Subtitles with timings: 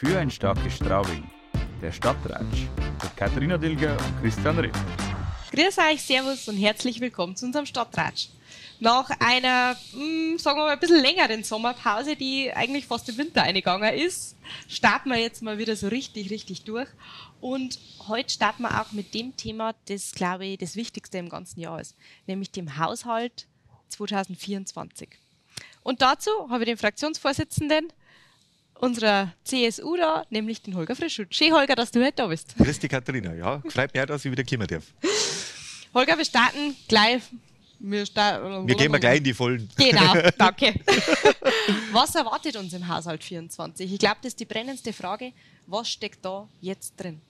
[0.00, 1.28] Für ein starkes Straubing.
[1.82, 2.62] Der Stadtratsch
[3.02, 4.74] mit Katharina Dilger und Christian Ripp.
[5.52, 8.28] Grüß euch, Servus und herzlich willkommen zu unserem Stadtratsch.
[8.78, 13.42] Nach einer, mh, sagen wir mal, ein bisschen längeren Sommerpause, die eigentlich fast im Winter
[13.42, 16.88] eingegangen ist, starten wir jetzt mal wieder so richtig, richtig durch.
[17.42, 17.78] Und
[18.08, 21.78] heute starten wir auch mit dem Thema, das, glaube ich, das Wichtigste im ganzen Jahr
[21.78, 21.94] ist,
[22.26, 23.46] nämlich dem Haushalt
[23.88, 25.10] 2024.
[25.82, 27.92] Und dazu habe ich den Fraktionsvorsitzenden
[28.80, 31.34] unserer CSU da, nämlich den Holger Frischut.
[31.34, 32.56] Schön, Holger, dass du heute da bist.
[32.56, 33.34] Grüß dich, Katharina.
[33.34, 34.84] Ja, freut mich auch, dass ich wieder kommen darf.
[35.94, 37.22] Holger, wir starten gleich.
[37.78, 39.68] Wir, starten, wir gehen mal gleich in die Vollen.
[39.76, 40.74] Genau, danke.
[41.92, 43.90] was erwartet uns im Haushalt 24?
[43.90, 45.32] Ich glaube, das ist die brennendste Frage.
[45.66, 47.20] Was steckt da jetzt drin?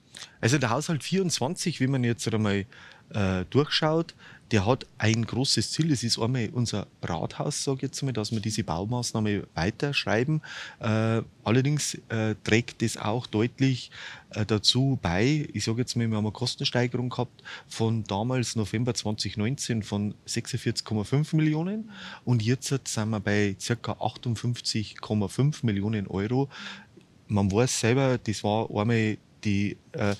[0.41, 2.65] Also der Haushalt 24, wie man jetzt einmal
[3.13, 4.13] äh, durchschaut,
[4.51, 5.89] der hat ein großes Ziel.
[5.89, 10.41] Das ist einmal unser Rathaus, sage ich jetzt mal, dass wir diese Baumaßnahme weiterschreiben.
[10.79, 13.91] Äh, allerdings äh, trägt das auch deutlich
[14.31, 15.47] äh, dazu bei.
[15.53, 21.35] Ich sage jetzt mal, wir haben eine Kostensteigerung gehabt von damals November 2019 von 46,5
[21.35, 21.91] Millionen
[22.25, 23.93] und jetzt sind wir bei ca.
[23.93, 26.49] 58,5 Millionen Euro.
[27.27, 30.15] Man weiß selber, das war einmal die äh,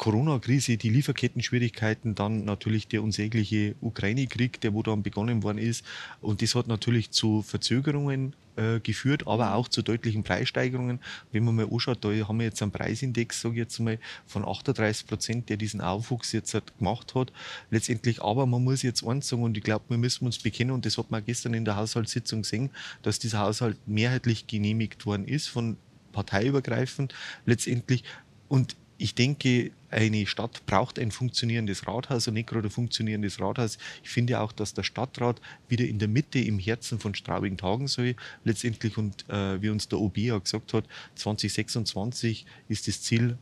[0.00, 5.84] Corona-Krise, die Lieferketten-Schwierigkeiten, dann natürlich der unsägliche Ukraine-Krieg, der wo dann begonnen worden ist.
[6.22, 11.00] Und das hat natürlich zu Verzögerungen äh, geführt, aber auch zu deutlichen Preissteigerungen.
[11.32, 14.42] Wenn man mal anschaut, da haben wir jetzt einen Preisindex, sage ich jetzt mal, von
[14.48, 17.30] 38 Prozent, der diesen Aufwuchs jetzt halt gemacht hat.
[17.70, 20.86] Letztendlich, aber man muss jetzt eins sagen, und ich glaube, wir müssen uns bekennen, und
[20.86, 22.70] das hat man gestern in der Haushaltssitzung gesehen,
[23.02, 25.76] dass dieser Haushalt mehrheitlich genehmigt worden ist von
[26.12, 27.12] parteiübergreifend
[27.44, 28.02] letztendlich.
[28.48, 33.78] Und ich denke, eine Stadt braucht ein funktionierendes Rathaus und nicht gerade ein funktionierendes Rathaus.
[34.02, 37.88] Ich finde auch, dass der Stadtrat wieder in der Mitte, im Herzen von Straubing tagen
[37.88, 38.14] soll.
[38.44, 40.84] Letztendlich, und äh, wie uns der OB ja gesagt hat,
[41.14, 43.38] 2026 ist das Ziel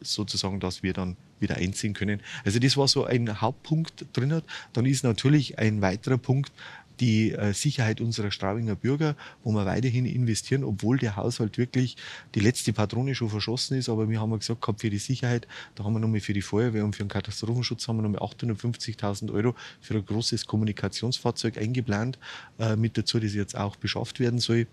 [0.00, 2.20] sozusagen, dass wir dann wieder einziehen können.
[2.44, 4.42] Also das war so ein Hauptpunkt drin.
[4.72, 6.52] Dann ist natürlich ein weiterer Punkt,
[7.00, 11.96] die äh, Sicherheit unserer Straubinger Bürger, wo wir weiterhin investieren, obwohl der Haushalt wirklich
[12.34, 13.88] die letzte Patrone schon verschossen ist.
[13.88, 16.84] Aber wir haben gesagt, gehabt, für die Sicherheit, da haben wir nochmal für die Feuerwehr
[16.84, 22.18] und für den Katastrophenschutz haben wir nochmal 850.000 Euro für ein großes Kommunikationsfahrzeug eingeplant,
[22.58, 24.66] äh, mit dazu, das jetzt auch beschafft werden soll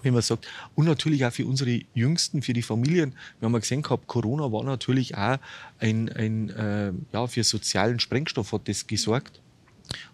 [0.00, 3.14] wenn man sagt, und natürlich auch für unsere Jüngsten, für die Familien.
[3.38, 5.36] Wir haben ja gesehen gehabt, Corona war natürlich auch
[5.78, 9.41] ein, ein äh, ja, für sozialen Sprengstoff hat das gesorgt.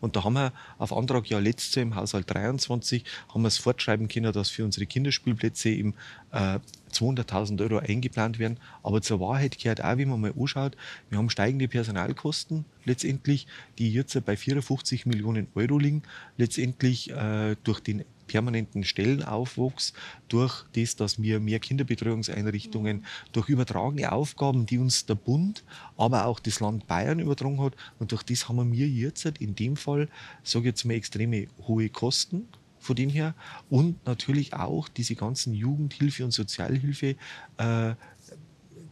[0.00, 4.08] Und da haben wir auf Antrag ja letztes im Haushalt 23 haben wir es fortschreiben
[4.08, 5.94] können, dass für unsere Kinderspielplätze eben
[6.32, 6.58] äh,
[6.92, 8.58] 200.000 Euro eingeplant werden.
[8.82, 10.76] Aber zur Wahrheit gehört auch, wie man mal anschaut,
[11.10, 13.46] wir haben steigende Personalkosten letztendlich,
[13.78, 16.02] die jetzt bei 54 Millionen Euro liegen,
[16.36, 19.92] letztendlich äh, durch den permanenten Stellenaufwuchs,
[20.28, 23.04] durch das, dass wir mehr Kinderbetreuungseinrichtungen, mhm.
[23.32, 25.64] durch übertragene Aufgaben, die uns der Bund,
[25.96, 27.74] aber auch das Land Bayern übertragen hat.
[27.98, 30.08] Und durch das haben wir jetzt in dem Fall,
[30.44, 32.46] sage ich jetzt mal, extreme hohe Kosten
[32.78, 33.34] von dem her
[33.68, 37.16] und natürlich auch diese ganzen Jugendhilfe und Sozialhilfe
[37.56, 37.94] äh,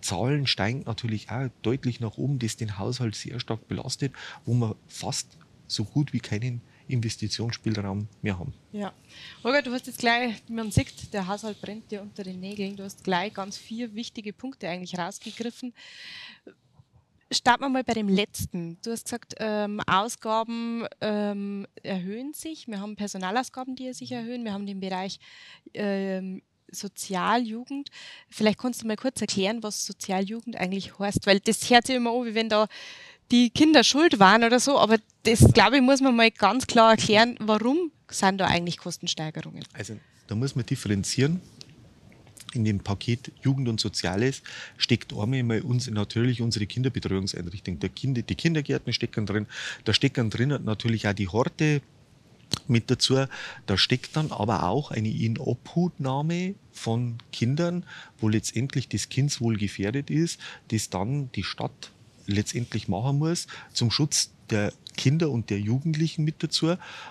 [0.00, 4.12] Zahlen steigen natürlich auch deutlich nach oben, das den Haushalt sehr stark belastet,
[4.44, 5.36] wo man fast
[5.66, 8.54] so gut wie keinen Investitionsspielraum mehr haben.
[8.72, 8.92] Ja.
[9.42, 12.76] Holger, du hast jetzt gleich, man sieht, der Haushalt brennt dir unter den Nägeln.
[12.76, 15.74] Du hast gleich ganz vier wichtige Punkte eigentlich rausgegriffen.
[17.32, 18.78] Starten wir mal bei dem letzten.
[18.82, 22.68] Du hast gesagt, ähm, Ausgaben ähm, erhöhen sich.
[22.68, 24.44] Wir haben Personalausgaben, die sich erhöhen.
[24.44, 25.18] Wir haben den Bereich
[25.74, 27.90] ähm, Sozialjugend.
[28.28, 32.12] Vielleicht kannst du mal kurz erklären, was Sozialjugend eigentlich heißt, weil das hört sich immer
[32.12, 32.66] an, wie wenn da
[33.30, 36.92] die Kinder schuld waren oder so, aber das, glaube ich, muss man mal ganz klar
[36.92, 39.64] erklären, warum sind da eigentlich Kostensteigerungen?
[39.72, 41.40] Also da muss man differenzieren.
[42.54, 44.42] In dem Paket Jugend und Soziales
[44.78, 47.80] steckt einmal uns natürlich unsere Kinderbetreuungseinrichtung.
[47.80, 49.46] Der Kinder, die Kindergärten stecken drin,
[49.84, 51.82] da stecken drin natürlich auch die Horte
[52.66, 53.26] mit dazu.
[53.66, 57.84] Da steckt dann aber auch eine Inobhutnahme von Kindern,
[58.18, 61.90] wo letztendlich das Kindswohl gefährdet ist, das dann die Stadt
[62.26, 66.68] letztendlich machen muss zum Schutz der Kinder und der Jugendlichen mit dazu.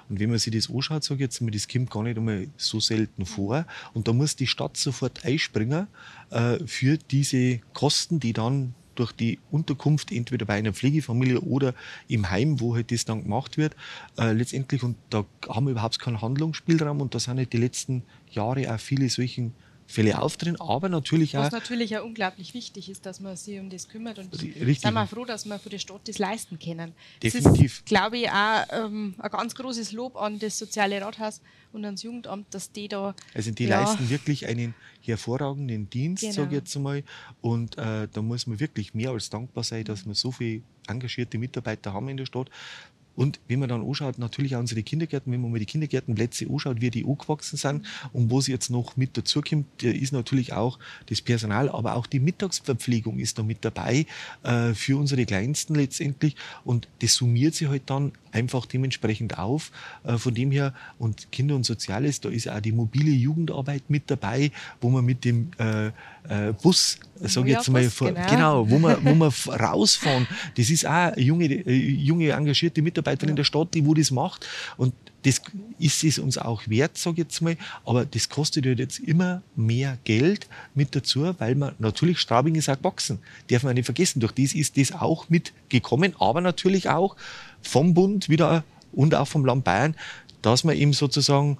[0.10, 2.48] Und wenn man sich das anschaut, sage ich jetzt mal, das kommt gar nicht einmal
[2.58, 3.66] so selten vor.
[3.94, 5.88] Und da muss die Stadt sofort einspringen
[6.32, 11.74] äh, für diese Kosten, die dann durch die Unterkunft entweder bei einer Pflegefamilie oder
[12.08, 13.76] im Heim, wo halt das dann gemacht wird,
[14.18, 18.04] äh, letztendlich, und da haben wir überhaupt keinen Handlungsspielraum und da sind halt die letzten
[18.32, 19.54] Jahre auch viele solchen
[19.88, 21.52] Fälle auftreten, aber natürlich Was auch.
[21.52, 24.80] natürlich auch unglaublich wichtig ist, dass man sich um das kümmert und Richtig.
[24.82, 26.94] sind wir froh, dass wir von der Stadt das leisten können.
[27.22, 27.54] Definitiv.
[27.72, 31.40] Das ist, glaube ich, auch ähm, ein ganz großes Lob an das Soziale Rathaus
[31.72, 36.34] und ans Jugendamt, dass die da Also die ja, leisten wirklich einen hervorragenden Dienst, Genau.
[36.34, 37.04] sage ich jetzt einmal.
[37.42, 41.38] Und äh, da muss man wirklich mehr als dankbar sein, dass wir so viele engagierte
[41.38, 42.50] Mitarbeiter haben in der Stadt.
[43.16, 46.82] Und wenn man dann anschaut, natürlich auch unsere Kindergärten, wenn man mal die Kindergärtenplätze anschaut,
[46.82, 50.80] wie die angewachsen sind und wo sie jetzt noch mit dazukommt, da ist natürlich auch
[51.08, 54.06] das Personal, aber auch die Mittagsverpflegung ist da mit dabei
[54.44, 56.36] äh, für unsere Kleinsten letztendlich.
[56.64, 59.72] Und das summiert sich halt dann einfach dementsprechend auf.
[60.04, 64.12] Äh, von dem her, und Kinder und Soziales, da ist auch die mobile Jugendarbeit mit
[64.12, 64.52] dabei,
[64.82, 68.30] wo man mit dem äh, äh, Bus, sage ich jetzt mal, Bus, genau.
[68.30, 70.28] genau, wo wir, wo f- rausfahren.
[70.58, 74.46] Das ist auch junge, äh, junge engagierte Mitarbeiterin in der Stadt, die wo das macht.
[74.78, 74.94] Und
[75.24, 75.42] das
[75.80, 77.58] ist es uns auch wert, sage ich jetzt mal.
[77.86, 82.70] Aber das kostet halt jetzt immer mehr Geld mit dazu, weil man natürlich Straubing ist
[82.70, 83.20] auch gewachsen.
[83.50, 84.20] Darf man nicht vergessen.
[84.20, 87.16] Durch das ist das auch mitgekommen, aber natürlich auch
[87.62, 89.96] vom Bund wieder und auch vom Land Bayern,
[90.42, 91.58] dass man eben sozusagen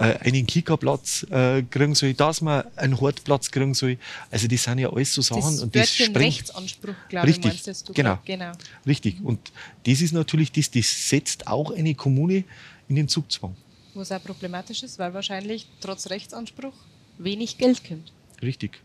[0.00, 3.98] einen Kickerplatz äh, kriegen soll, dass man einen Hortplatz kriegen soll.
[4.30, 7.66] Also das sind ja alles so Sachen das und das sprengt Rechtsanspruch, glaube ich, Richtig,
[7.66, 8.18] meinst du genau.
[8.24, 8.52] genau.
[8.86, 9.16] Richtig.
[9.22, 9.52] Und
[9.86, 12.44] das ist natürlich das, das setzt auch eine Kommune
[12.88, 13.56] in den Zugzwang.
[13.94, 16.74] Was auch problematisch ist, weil wahrscheinlich trotz Rechtsanspruch
[17.18, 18.12] wenig Geld kommt.
[18.42, 18.80] Richtig.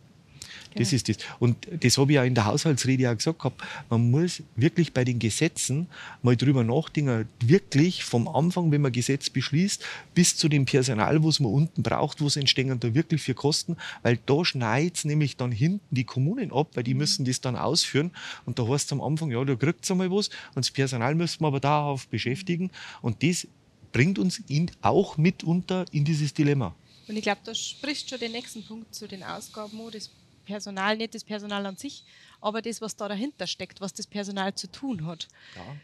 [0.75, 0.95] Das Genau.
[0.97, 1.17] ist das.
[1.39, 3.61] Und das habe ich ja in der Haushaltsrede auch gesagt gehabt.
[3.89, 5.87] Man muss wirklich bei den Gesetzen
[6.21, 9.83] mal drüber nachdenken, wirklich vom Anfang, wenn man Gesetz beschließt,
[10.13, 14.19] bis zu dem Personal, was man unten braucht, was entstehen da wirklich für Kosten, weil
[14.25, 18.11] da schneidet nämlich dann hinten die Kommunen ab, weil die müssen das dann ausführen.
[18.45, 21.15] Und da heißt es am Anfang, ja, da kriegt ihr mal was und das Personal
[21.15, 22.69] müssen wir aber darauf beschäftigen.
[23.01, 23.47] Und das
[23.91, 26.75] bringt uns in, auch mitunter in dieses Dilemma.
[27.07, 29.79] Und ich glaube, da sprichst schon den nächsten Punkt zu den Ausgaben.
[29.91, 30.11] Das
[30.49, 32.03] Personal, nicht das Personal an sich,
[32.41, 35.27] aber das, was da dahinter steckt, was das Personal zu tun hat.
[35.55, 35.75] Ja.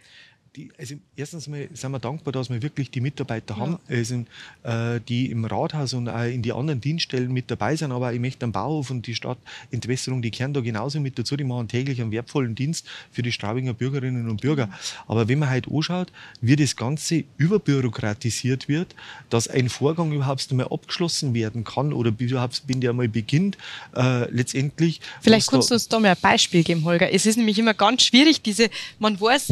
[0.55, 4.23] Die, also erstens mal sind wir dankbar, dass wir wirklich die Mitarbeiter haben, also,
[4.63, 7.91] äh, die im Rathaus und auch in die anderen Dienststellen mit dabei sind.
[7.91, 11.35] Aber ich möchte am Bauhof und die Stadtentwässerung, die kehren da genauso mit dazu.
[11.35, 14.69] Die machen täglich einen wertvollen Dienst für die Straubinger Bürgerinnen und Bürger.
[15.07, 18.95] Aber wenn man halt anschaut, wie das Ganze überbürokratisiert wird,
[19.29, 23.57] dass ein Vorgang überhaupt einmal abgeschlossen werden kann oder überhaupt, wenn der mal beginnt,
[23.93, 25.01] äh, letztendlich.
[25.21, 27.11] Vielleicht kannst du uns da mal ein Beispiel geben, Holger.
[27.11, 28.69] Es ist nämlich immer ganz schwierig, diese,
[28.99, 29.49] man weiß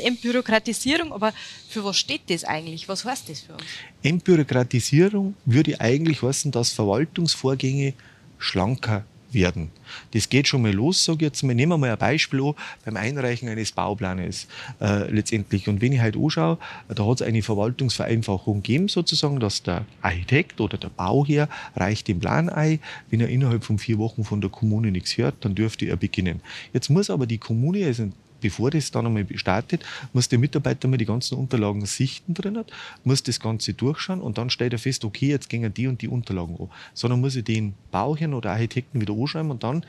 [0.93, 1.33] Entbürokratisierung, aber
[1.69, 2.87] für was steht das eigentlich?
[2.87, 3.63] Was heißt das für uns?
[4.03, 7.93] Entbürokratisierung würde eigentlich heißen, dass Verwaltungsvorgänge
[8.37, 9.71] schlanker werden.
[10.11, 11.55] Das geht schon mal los, sage ich jetzt mal.
[11.55, 12.53] Nehmen wir mal ein Beispiel an,
[12.85, 14.47] beim Einreichen eines Bauplanes
[14.79, 15.67] äh, letztendlich.
[15.67, 20.61] Und wenn ich halt anschaue, da hat es eine Verwaltungsvereinfachung gegeben, sozusagen, dass der Architekt
[20.61, 22.79] oder der Bauherr reicht den Plan ein.
[23.09, 26.41] Wenn er innerhalb von vier Wochen von der Kommune nichts hört, dann dürfte er beginnen.
[26.71, 28.09] Jetzt muss aber die Kommune, also
[28.43, 32.65] bevor das dann einmal startet, muss der Mitarbeiter mal die ganzen Unterlagen sichten drinnen,
[33.03, 36.09] muss das Ganze durchschauen und dann stellt er fest, okay, jetzt gehen die und die
[36.09, 36.69] Unterlagen an.
[36.93, 39.85] Sondern muss er den Bauherrn oder Architekten wieder anschreiben und dann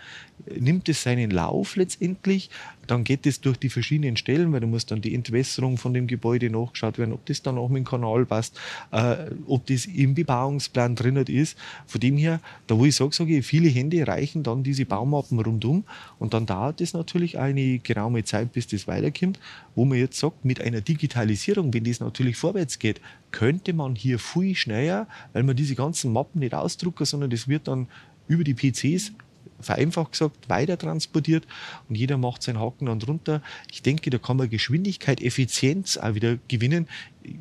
[0.46, 2.48] äh, nimmt es seinen Lauf letztendlich.
[2.86, 6.06] Dann geht es durch die verschiedenen Stellen, weil da muss dann die Entwässerung von dem
[6.06, 8.60] Gebäude nachgeschaut werden, ob das dann auch mit dem Kanal passt,
[8.92, 9.16] äh,
[9.46, 11.58] ob das im Bebauungsplan drinnen ist.
[11.86, 15.40] Von dem her, da wo ich sage, sage ich, viele Hände reichen dann diese Baumappen
[15.40, 15.84] rundum
[16.18, 19.38] und dann dauert es natürlich eine geraume Zeit, bis das weiterkommt,
[19.74, 23.00] wo man jetzt sagt, mit einer Digitalisierung, wenn das natürlich vorwärts geht,
[23.30, 27.68] könnte man hier viel schneller, weil man diese ganzen Mappen nicht ausdrucken, sondern das wird
[27.68, 27.88] dann
[28.28, 29.12] über die PCs
[29.60, 31.46] vereinfacht gesagt, weiter transportiert
[31.88, 33.42] und jeder macht seinen Haken dann drunter.
[33.70, 36.88] Ich denke, da kann man Geschwindigkeit, Effizienz auch wieder gewinnen.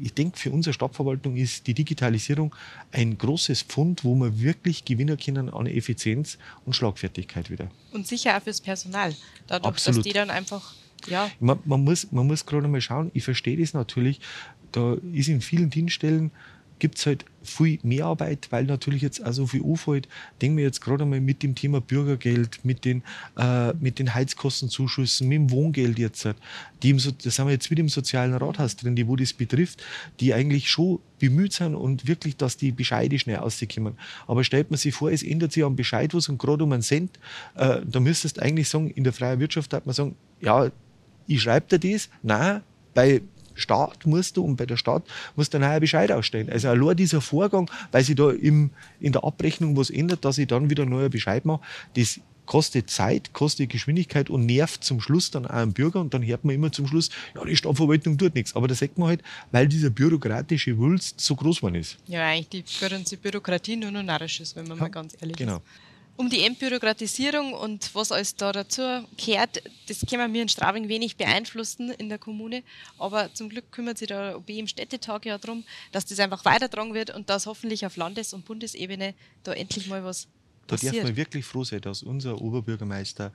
[0.01, 2.55] Ich denke, für unsere Stadtverwaltung ist die Digitalisierung
[2.91, 7.69] ein großes Pfund, wo wir wirklich gewinnen können an Effizienz und Schlagfertigkeit wieder.
[7.91, 9.13] Und sicher auch fürs Personal.
[9.47, 9.99] Dadurch, Absolut.
[9.99, 10.73] dass die dann einfach,
[11.07, 14.19] ja, Man, man muss, man muss gerade mal schauen, ich verstehe das natürlich,
[14.71, 16.31] da ist in vielen Dienststellen
[16.79, 20.09] gibt es halt viel Mehrarbeit, weil natürlich jetzt auch so viel anfällt.
[20.41, 23.03] Denken wir jetzt gerade mal mit dem Thema Bürgergeld, mit den,
[23.37, 26.25] äh, mit den Heizkostenzuschüssen, mit dem Wohngeld jetzt.
[26.25, 26.35] halt.
[26.81, 29.31] Die im, So- da sind wir jetzt wieder im sozialen Rathaus drin, die wo das
[29.31, 29.81] betrifft,
[30.19, 33.93] die eigentlich schon bemüht sind und wirklich, dass die Bescheide schnell rauskommen.
[34.27, 36.81] Aber stellt man sich vor, es ändert sich am Bescheid was und gerade um einen
[36.81, 37.17] Cent,
[37.55, 40.69] äh, da müsstest du eigentlich sagen, in der freien Wirtschaft hat man sagen, ja,
[41.27, 42.09] ich schreibe dir das.
[42.21, 42.61] Nein,
[42.93, 43.21] bei
[43.55, 45.03] Staat musst du und bei der Stadt
[45.35, 46.49] musst du einen Bescheid ausstellen.
[46.49, 50.47] Also allein dieser Vorgang, weil sich da im, in der Abrechnung was ändert, dass ich
[50.47, 51.61] dann wieder einen neuen Bescheid mache,
[51.95, 56.25] das kostet Zeit, kostet Geschwindigkeit und nervt zum Schluss dann auch einen Bürger und dann
[56.25, 58.55] hört man immer zum Schluss, ja, die Stadtverwaltung tut nichts.
[58.55, 61.97] Aber da sagt man halt, weil dieser bürokratische Wulst so groß geworden ist.
[62.07, 65.57] ja, eigentlich die ganze Bürokratie nur noch narrisch ist, wenn man mal ganz ehrlich Genau.
[65.57, 65.63] ist.
[66.15, 68.81] Um die Entbürokratisierung und was alles da dazu
[69.17, 72.63] gehört, das können wir in Straubing wenig beeinflussen in der Kommune.
[72.99, 76.93] Aber zum Glück kümmert sich der OB im Städtetag ja darum, dass das einfach weitertragen
[76.93, 80.27] wird und dass hoffentlich auf Landes- und Bundesebene da endlich mal was
[80.67, 80.95] da passiert.
[80.97, 83.33] darf man wirklich froh sein, dass unser Oberbürgermeister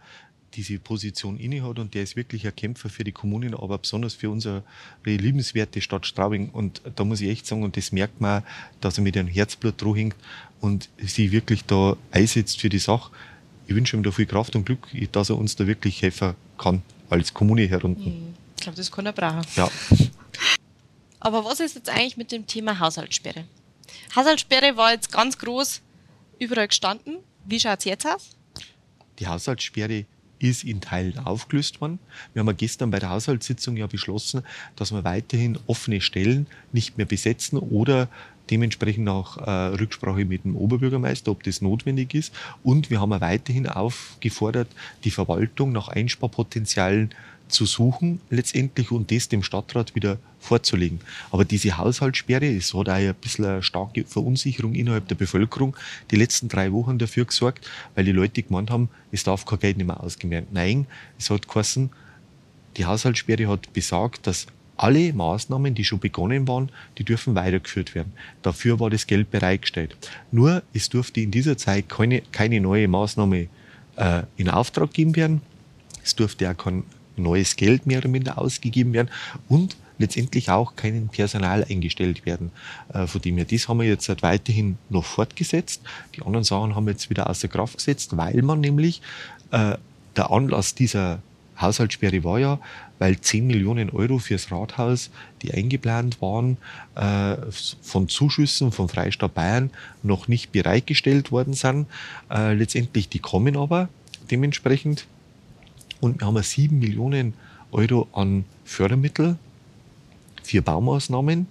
[0.55, 4.31] diese Position innehat und der ist wirklich ein Kämpfer für die Kommunen, aber besonders für
[4.31, 4.63] unsere
[5.05, 6.51] liebenswerte Stadt Straubing.
[6.51, 8.43] Und da muss ich echt sagen, und das merkt man,
[8.81, 10.17] dass er mit einem Herzblut hängt
[10.61, 13.13] und sich wirklich da einsetzt für die Sache.
[13.67, 16.83] Ich wünsche ihm da viel Kraft und Glück, dass er uns da wirklich helfen kann,
[17.11, 18.07] als Kommune herunter.
[18.07, 19.43] Hm, Ich glaube, das kann er brauchen.
[19.57, 19.71] Ja.
[21.21, 23.45] Aber was ist jetzt eigentlich mit dem Thema Haushaltssperre?
[24.15, 25.83] Haushaltssperre war jetzt ganz groß
[26.39, 27.19] überall gestanden.
[27.45, 28.37] Wie schaut es jetzt aus?
[29.19, 30.07] Die Haushaltssperre
[30.39, 31.99] ist in Teilen aufgelöst worden.
[32.33, 34.43] Wir haben ja gestern bei der Haushaltssitzung ja beschlossen,
[34.77, 38.09] dass wir weiterhin offene Stellen nicht mehr besetzen oder
[38.51, 42.35] dementsprechend auch äh, Rücksprache mit dem Oberbürgermeister, ob das notwendig ist.
[42.63, 44.69] Und wir haben weiterhin aufgefordert,
[45.05, 47.11] die Verwaltung nach Einsparpotenzialen
[47.49, 51.01] zu suchen letztendlich und das dem Stadtrat wieder vorzulegen.
[51.31, 55.77] Aber diese Haushaltssperre, es hat auch ein bisschen eine starke Verunsicherung innerhalb der Bevölkerung
[56.11, 59.79] die letzten drei Wochen dafür gesorgt, weil die Leute gemeint haben, es darf kein Geld
[59.79, 60.47] mehr werden.
[60.53, 60.87] Nein,
[61.19, 61.91] es hat geheißen,
[62.77, 64.47] die Haushaltssperre hat besagt, dass
[64.79, 68.13] alle Maßnahmen, die schon begonnen waren, die dürfen weitergeführt werden.
[68.43, 69.97] Dafür war das Geld bereitgestellt.
[70.31, 73.49] Nur, es durfte in dieser Zeit keine, keine neue Maßnahme
[73.97, 75.43] äh, in Auftrag gegeben werden.
[76.03, 76.85] Es durfte auch kein
[77.17, 79.11] neues Geld mehr oder minder ausgegeben werden
[79.49, 82.53] und letztendlich auch kein Personal eingestellt werden.
[82.95, 85.83] Äh, von dem her, das haben wir jetzt halt weiterhin noch fortgesetzt.
[86.15, 89.03] Die anderen Sachen haben wir jetzt wieder außer Kraft gesetzt, weil man nämlich
[89.51, 89.77] äh,
[90.17, 91.21] der Anlass dieser
[91.61, 92.59] Haushaltssperre war ja,
[92.99, 95.11] weil 10 Millionen Euro fürs Rathaus,
[95.43, 96.57] die eingeplant waren,
[96.95, 97.37] äh,
[97.83, 99.71] von Zuschüssen vom Freistaat Bayern
[100.03, 101.87] noch nicht bereitgestellt worden sind.
[102.31, 103.89] Äh, letztendlich, die kommen aber
[104.31, 105.07] dementsprechend.
[106.01, 107.35] Und wir haben 7 Millionen
[107.73, 109.37] Euro an Fördermittel
[110.43, 111.47] für Baumaßnahmen,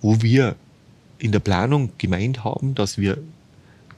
[0.00, 0.56] wo wir
[1.18, 3.18] in der Planung gemeint haben, dass wir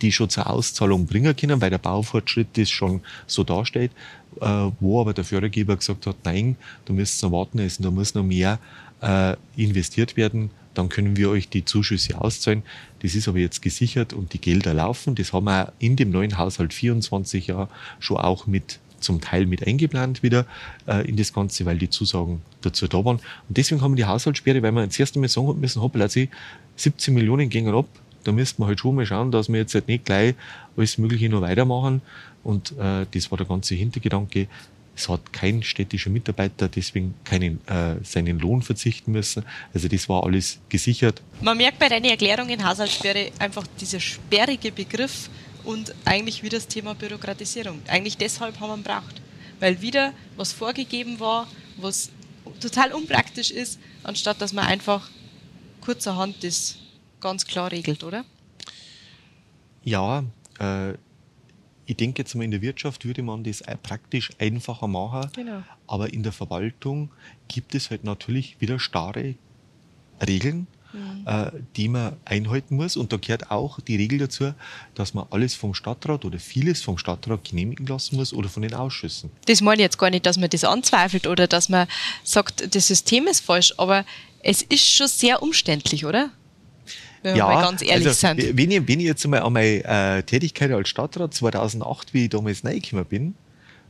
[0.02, 3.92] die schon zur Auszahlung bringen können, weil der Baufortschritt das schon so darstellt,
[4.40, 4.46] äh,
[4.80, 8.24] wo aber der Fördergeber gesagt hat, nein, du müsst noch warten, also da muss noch
[8.24, 8.58] mehr
[9.00, 12.62] äh, investiert werden, dann können wir euch die Zuschüsse auszahlen.
[13.00, 15.14] Das ist aber jetzt gesichert und die Gelder laufen.
[15.14, 17.68] Das haben wir in dem neuen Haushalt 24 ja
[18.00, 20.46] schon auch mit zum Teil mit eingeplant wieder
[20.86, 23.16] äh, in das Ganze, weil die Zusagen dazu da waren.
[23.48, 27.12] Und deswegen haben wir die Haushaltssperre, weil wir jetzt erst einmal sagen müssen, hoppla, 17
[27.12, 27.88] Millionen gingen ab.
[28.24, 30.34] Da müssten wir halt schon mal schauen, dass wir jetzt halt nicht gleich
[30.76, 32.02] alles Mögliche noch weitermachen.
[32.44, 34.48] Und äh, das war der ganze Hintergedanke.
[34.94, 39.44] Es hat kein städtischer Mitarbeiter deswegen keinen, äh, seinen Lohn verzichten müssen.
[39.72, 41.22] Also das war alles gesichert.
[41.40, 45.30] Man merkt bei deinen Erklärungen Haushaltssperre einfach dieser sperrige Begriff
[45.64, 47.80] und eigentlich wieder das Thema Bürokratisierung.
[47.88, 49.22] Eigentlich deshalb haben wir ihn braucht.
[49.60, 51.46] Weil wieder was vorgegeben war,
[51.78, 52.10] was
[52.60, 55.08] total unpraktisch ist, anstatt dass man einfach
[55.80, 56.76] kurzerhand das
[57.22, 58.24] ganz klar regelt, oder?
[59.82, 60.24] Ja,
[60.58, 60.92] äh,
[61.86, 65.30] ich denke jetzt mal, in der Wirtschaft würde man das praktisch einfacher machen.
[65.34, 65.62] Genau.
[65.86, 67.10] Aber in der Verwaltung
[67.48, 69.34] gibt es halt natürlich wieder starre
[70.26, 71.26] Regeln, mhm.
[71.26, 72.96] äh, die man einhalten muss.
[72.96, 74.54] Und da gehört auch die Regel dazu,
[74.94, 78.74] dass man alles vom Stadtrat oder vieles vom Stadtrat genehmigen lassen muss oder von den
[78.74, 79.30] Ausschüssen.
[79.46, 81.88] Das meine ich jetzt gar nicht, dass man das anzweifelt oder dass man
[82.22, 84.04] sagt, das System ist falsch, aber
[84.40, 86.30] es ist schon sehr umständlich, oder?
[87.22, 88.56] Wenn ja, wir mal ganz ehrlich also, sind.
[88.56, 92.30] Wenn ich, wenn ich jetzt mal an meine äh, Tätigkeit als Stadtrat 2008, wie ich
[92.30, 93.34] damals reingekommen bin,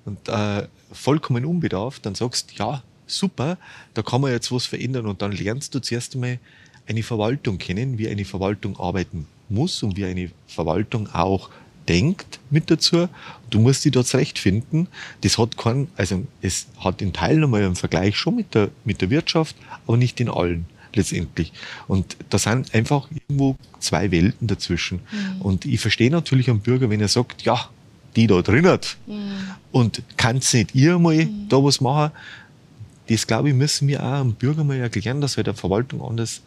[0.04, 3.58] und äh, vollkommen unbedarft, dann sagst du, ja, super,
[3.94, 6.38] da kann man jetzt was verändern und dann lernst du zuerst einmal
[6.86, 11.50] eine Verwaltung kennen, wie eine Verwaltung arbeiten muss und wie eine Verwaltung auch
[11.88, 13.08] denkt mit dazu.
[13.50, 14.88] Du musst dich da zurechtfinden.
[15.22, 19.00] Das hat keinen, also es hat in Teilen einmal einen Vergleich schon mit der, mit
[19.00, 21.52] der Wirtschaft, aber nicht in allen letztendlich.
[21.88, 25.00] Und da sind einfach irgendwo zwei Welten dazwischen.
[25.10, 25.42] Mhm.
[25.42, 27.68] Und ich verstehe natürlich am Bürger, wenn er sagt, ja,
[28.16, 29.32] die da drinnen mhm.
[29.70, 31.48] und kannst nicht ihr mal mhm.
[31.48, 32.12] da was machen.
[33.08, 36.42] Das glaube ich, müssen wir auch am Bürger mal erklären, dass halt der Verwaltung anders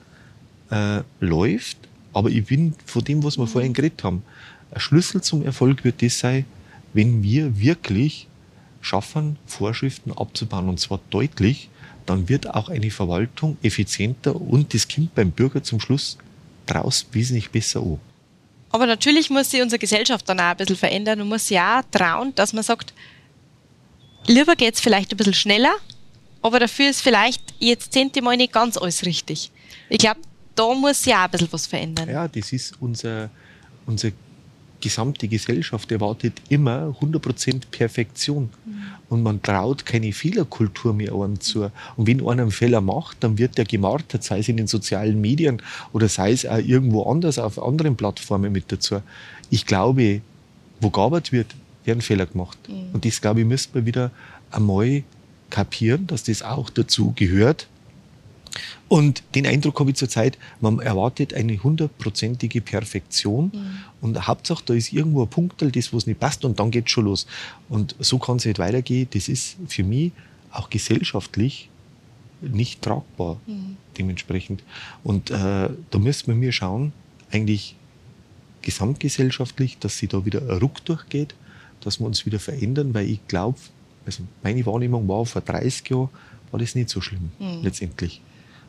[0.70, 1.78] äh, läuft.
[2.14, 4.24] Aber ich bin von dem, was wir vorhin geredet haben,
[4.72, 6.46] ein Schlüssel zum Erfolg wird das sein,
[6.94, 8.28] wenn wir wirklich
[8.82, 11.70] schaffen, Vorschriften abzubauen und zwar deutlich,
[12.06, 16.18] dann wird auch eine Verwaltung effizienter und das kommt beim Bürger zum Schluss
[16.66, 18.00] draus wesentlich besser an.
[18.70, 21.84] Aber natürlich muss sich unsere Gesellschaft dann auch ein bisschen verändern und muss ja auch
[21.92, 22.94] trauen, dass man sagt,
[24.28, 25.74] lieber geht es vielleicht ein bisschen schneller,
[26.42, 29.52] aber dafür ist vielleicht jetzt zehnte Mal nicht ganz alles richtig.
[29.90, 30.20] Ich glaube,
[30.56, 32.10] da muss sich auch ein bisschen was verändern.
[32.10, 33.30] Ja, das ist unser,
[33.86, 34.12] unser
[34.82, 38.50] gesamte Gesellschaft erwartet immer 100% Perfektion.
[38.66, 38.74] Mhm.
[39.10, 41.72] Und man traut keine Fehlerkultur mehr an zu.
[41.96, 45.20] Und wenn einer einen Fehler macht, dann wird der gemartert, sei es in den sozialen
[45.22, 45.62] Medien
[45.94, 49.02] oder sei es auch irgendwo anders auf anderen Plattformen mit dazu.
[49.50, 50.22] Ich glaube,
[50.82, 51.56] wo gearbeitet wird,
[51.86, 52.58] werden Fehler gemacht.
[52.68, 52.94] Mhm.
[52.94, 54.12] Und das, glaube ich, müsste man wieder
[54.52, 55.04] einmal
[55.50, 57.68] kapieren, dass das auch dazu gehört.
[58.88, 63.52] Und den Eindruck habe ich zurzeit, man erwartet eine hundertprozentige Perfektion.
[63.54, 63.78] Mhm.
[64.02, 66.92] Und Hauptsache, da ist irgendwo ein Punkt, das was nicht passt, und dann geht es
[66.92, 67.26] schon los.
[67.68, 69.08] Und so kann es nicht weitergehen.
[69.12, 70.12] Das ist für mich
[70.52, 71.70] auch gesellschaftlich
[72.42, 73.78] nicht tragbar, mhm.
[73.98, 74.64] dementsprechend.
[75.04, 76.94] Und äh, da müssen wir mir schauen,
[77.32, 77.76] eigentlich
[78.62, 81.36] gesamtgesellschaftlich, dass sie da wieder ein Ruck durchgeht,
[81.82, 83.58] dass wir uns wieder verändern, weil ich glaube,
[84.06, 86.10] also meine Wahrnehmung war vor 30 Jahren,
[86.52, 87.64] war das nicht so schlimm, mhm.
[87.64, 88.22] letztendlich.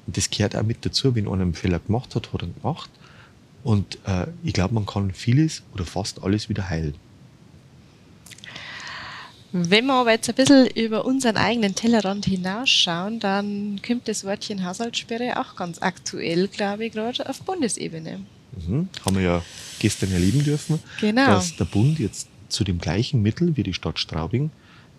[0.06, 2.90] Und das gehört auch mit dazu, wenn einer einen Fehler gemacht hat, hat er gemacht.
[3.64, 6.94] Und äh, ich glaube, man kann vieles oder fast alles wieder heilen.
[9.52, 14.64] Wenn wir aber jetzt ein bisschen über unseren eigenen Tellerrand hinausschauen, dann kommt das Wörtchen
[14.64, 18.20] Haushaltssperre auch ganz aktuell, glaube ich, gerade auf Bundesebene.
[18.66, 18.88] Mhm.
[19.04, 19.42] Haben wir ja
[19.78, 21.26] gestern erleben dürfen, genau.
[21.26, 24.50] dass der Bund jetzt zu dem gleichen Mittel wie die Stadt Straubing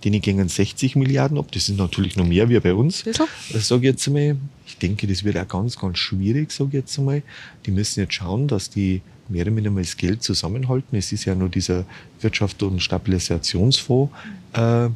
[0.04, 1.52] denen gingen 60 Milliarden ab.
[1.52, 3.06] Das ist natürlich noch mehr wie bei uns.
[3.06, 4.38] Ich jetzt einmal.
[4.66, 7.24] Ich denke, das wird auch ganz, ganz schwierig, sage ich jetzt einmal.
[7.66, 10.98] Die müssen jetzt schauen, dass die mehr oder weniger das Geld zusammenhalten.
[10.98, 11.86] Es ist ja nur dieser
[12.22, 14.14] Wirtschafts- und Stabilisationsfonds
[14.54, 14.90] äh,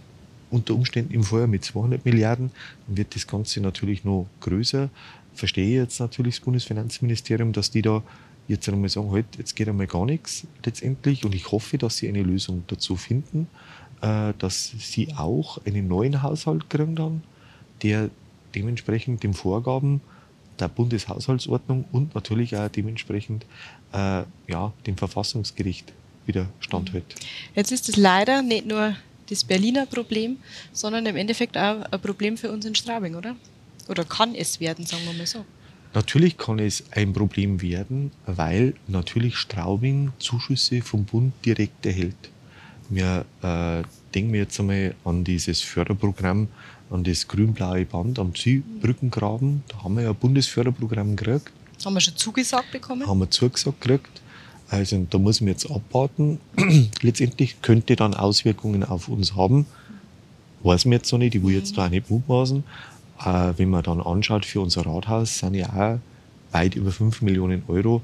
[0.51, 2.51] unter Umständen im Vorjahr mit 200 Milliarden.
[2.87, 4.89] Dann wird das Ganze natürlich noch größer.
[5.33, 8.03] Verstehe jetzt natürlich das Bundesfinanzministerium, dass die da
[8.47, 11.25] jetzt einmal sagen, halt, jetzt geht einmal gar nichts letztendlich.
[11.25, 13.47] Und ich hoffe, dass sie eine Lösung dazu finden.
[14.01, 17.21] Äh, dass sie auch einen neuen Haushalt kriegen dann,
[17.83, 18.09] der
[18.55, 20.01] dementsprechend den Vorgaben
[20.59, 23.45] der Bundeshaushaltsordnung und natürlich auch dementsprechend
[23.93, 25.93] äh, ja, dem Verfassungsgericht
[26.25, 27.05] wieder standhält.
[27.53, 28.95] Jetzt ist es leider nicht nur
[29.29, 30.37] das Berliner Problem,
[30.73, 33.35] sondern im Endeffekt auch ein Problem für uns in Straubing, oder?
[33.87, 35.45] Oder kann es werden, sagen wir mal so.
[35.93, 42.31] Natürlich kann es ein Problem werden, weil natürlich Straubing Zuschüsse vom Bund direkt erhält.
[42.91, 43.83] Wir äh,
[44.13, 46.49] denken jetzt einmal an dieses Förderprogramm,
[46.89, 49.63] an das grün-blaue Band am Zielbrückengraben.
[49.69, 51.53] Da haben wir ja ein Bundesförderprogramm gekriegt.
[51.85, 53.07] Haben wir schon zugesagt bekommen?
[53.07, 54.21] Haben wir zugesagt gekriegt.
[54.67, 56.39] Also da muss man jetzt abwarten.
[57.01, 59.67] Letztendlich könnte dann Auswirkungen auf uns haben.
[60.61, 62.61] Weiß man jetzt noch nicht, ich will jetzt da auch nicht mutmaßen.
[63.25, 65.99] Äh, wenn man dann anschaut, für unser Rathaus sind ja auch
[66.53, 68.01] weit über 5 Millionen Euro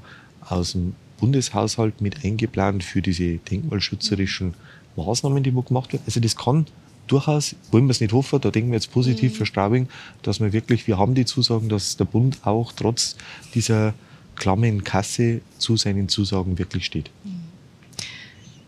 [0.48, 4.54] aus dem Bundeshaushalt mit eingeplant für diese denkmalschützerischen
[4.96, 6.02] Maßnahmen, die wo gemacht werden.
[6.06, 6.66] Also das kann
[7.06, 9.36] durchaus, wollen wir es nicht hoffen, da denken wir jetzt positiv mhm.
[9.36, 9.88] für Straubing,
[10.22, 13.16] dass wir wirklich, wir haben die Zusagen, dass der Bund auch trotz
[13.54, 13.94] dieser
[14.36, 17.10] klammen Kasse zu seinen Zusagen wirklich steht.
[17.24, 17.48] Mhm.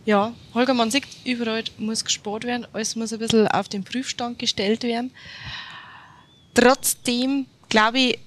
[0.07, 4.39] Ja, Holger, man sieht, überall muss gespart werden, alles muss ein bisschen auf den Prüfstand
[4.39, 5.13] gestellt werden.
[6.55, 8.19] Trotzdem, glaube ich,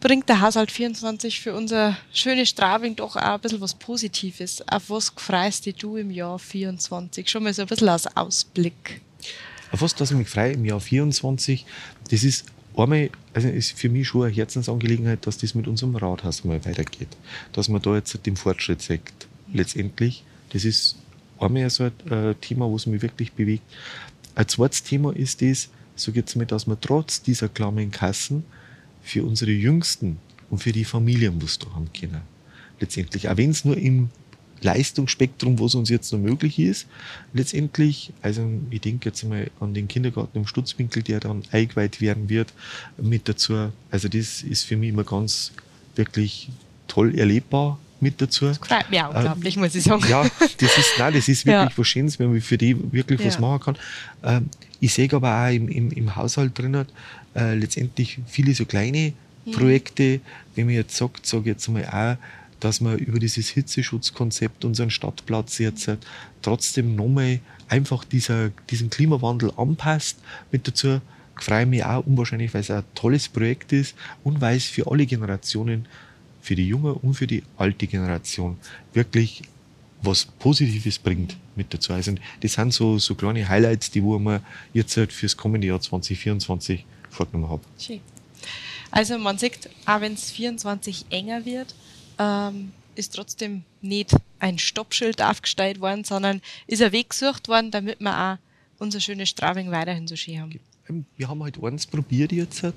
[0.00, 4.62] bringt der Haushalt 24 für unser schönes Straubing doch auch ein bisschen was Positives.
[4.68, 7.28] Auf was freust du im Jahr 24?
[7.28, 9.00] Schon mal so ein bisschen als Ausblick.
[9.72, 11.66] Auf was, dass ich mich freue im Jahr 24,
[12.10, 16.44] das ist einmal, also ist für mich schon eine Herzensangelegenheit, dass das mit unserem Rathaus
[16.44, 17.08] mal weitergeht.
[17.52, 19.02] Dass man da jetzt den Fortschritt sieht,
[19.52, 20.24] letztendlich.
[20.50, 20.96] Das ist
[21.38, 23.64] einmal so ein äh, Thema, was mich wirklich bewegt.
[24.34, 28.44] Ein zweites Thema ist das, so geht es mir, dass man trotz dieser klammen Kassen
[29.02, 30.18] für unsere Jüngsten
[30.50, 32.22] und für die Familien, was haben können.
[32.80, 34.10] Letztendlich, auch wenn es nur im
[34.60, 36.86] Leistungsspektrum, was uns jetzt noch möglich ist,
[37.32, 42.28] letztendlich, also ich denke jetzt mal an den Kindergarten im Stutzwinkel, der dann eingeweiht werden
[42.28, 42.52] wird,
[43.00, 43.70] mit dazu.
[43.90, 45.52] Also das ist für mich immer ganz
[45.94, 46.50] wirklich
[46.88, 48.46] toll erlebbar mit dazu.
[48.46, 50.04] Das freut mich auch unglaublich, ähm, muss ich sagen.
[50.08, 51.78] Ja, das ist, nein, das ist wirklich ja.
[51.78, 53.26] was Schönes, wenn man für die wirklich ja.
[53.26, 53.78] was machen kann.
[54.22, 56.86] Ähm, ich sehe aber auch im, im, im Haushalt drinnen
[57.34, 59.12] äh, letztendlich viele so kleine
[59.44, 59.52] mhm.
[59.52, 60.20] Projekte,
[60.54, 62.16] wenn man jetzt sagt, sage ich jetzt mal auch,
[62.60, 65.90] dass man über dieses Hitzeschutzkonzept unseren Stadtplatz jetzt
[66.42, 70.18] trotzdem nochmal einfach dieser, diesen Klimawandel anpasst.
[70.50, 71.00] Mit dazu
[71.36, 74.90] freue ich mich auch unwahrscheinlich, weil es ein tolles Projekt ist und weil es für
[74.90, 75.86] alle Generationen,
[76.48, 78.56] für die junge und für die alte Generation
[78.94, 79.42] wirklich
[80.00, 81.92] was Positives bringt mit dazu.
[81.92, 84.40] Also das sind so, so kleine Highlights, die wo wir
[84.72, 87.62] jetzt halt fürs kommende Jahr 2024 vorgenommen habe.
[87.78, 88.00] Schön.
[88.90, 91.74] Also man sieht, auch wenn es 24 enger wird,
[92.18, 98.00] ähm, ist trotzdem nicht ein Stoppschild aufgestellt worden, sondern ist ein Weg gesucht worden, damit
[98.00, 98.38] wir auch
[98.78, 101.06] unser schönes Straubing weiterhin so schön haben.
[101.18, 102.76] Wir haben halt eins probiert jetzt, halt,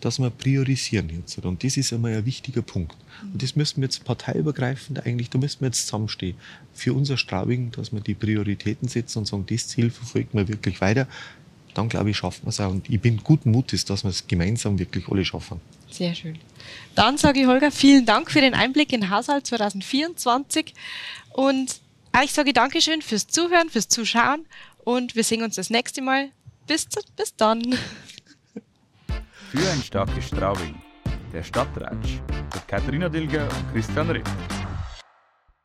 [0.00, 1.38] dass wir priorisieren jetzt.
[1.44, 2.96] Und das ist einmal ein wichtiger Punkt.
[3.32, 6.36] Und das müssen wir jetzt parteiübergreifend eigentlich, da müssen wir jetzt zusammenstehen.
[6.72, 10.80] Für unser Straubing, dass wir die Prioritäten setzen und sagen, das Ziel verfolgt man wirklich
[10.80, 11.08] weiter.
[11.74, 12.70] Dann glaube ich, schaffen wir es auch.
[12.70, 15.60] Und ich bin guten Mutes, dass wir es gemeinsam wirklich alle schaffen.
[15.90, 16.38] Sehr schön.
[16.94, 20.74] Dann sage ich Holger, vielen Dank für den Einblick in Haushalt 2024.
[21.32, 21.80] Und
[22.22, 24.46] ich sage Dankeschön fürs Zuhören, fürs Zuschauen.
[24.84, 26.30] Und wir sehen uns das nächste Mal.
[26.66, 27.76] Bis, bis dann.
[29.50, 30.74] Für ein starkes Straubing,
[31.32, 32.20] der Stadtratsch
[32.52, 34.28] mit Katharina Dilger und Christian Ritt.